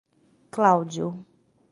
Cláudio 0.55 1.13